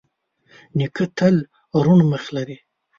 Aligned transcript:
نیکه 0.77 1.05
تل 1.17 1.35
روڼ 1.83 1.99
مخ 2.11 2.23
لري. 2.35 2.57